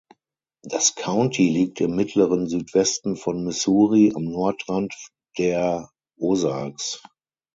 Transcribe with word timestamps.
Das 0.63 0.95
County 0.95 1.49
liegt 1.51 1.79
im 1.79 1.95
mittleren 1.95 2.47
Südwesten 2.49 3.15
von 3.15 3.43
Missouri 3.43 4.11
am 4.15 4.23
Nordrand 4.23 4.95
der 5.37 5.91
Ozarks. 6.17 7.03